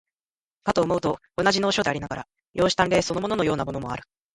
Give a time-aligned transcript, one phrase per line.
[0.63, 4.03] かと思うと、同じ能書でありながら、容姿端麗そのもののようなものもある。